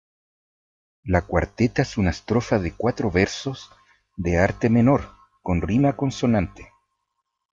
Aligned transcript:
La 1.03 1.27
cuarteta 1.27 1.83
es 1.83 1.95
una 1.99 2.09
estrofa 2.09 2.57
de 2.57 2.73
cuatro 2.75 3.11
versos 3.11 3.69
de 4.17 4.39
arte 4.39 4.67
menor 4.67 5.11
con 5.43 5.61
rima 5.61 5.95
consonante. 5.95 6.71